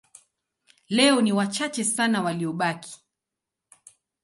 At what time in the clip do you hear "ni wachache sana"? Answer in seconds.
1.21-2.21